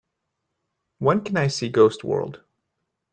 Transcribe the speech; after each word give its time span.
When 0.97 1.21
can 1.23 1.37
I 1.37 1.45
see 1.45 1.69
Ghost 1.69 2.03
World 2.03 2.41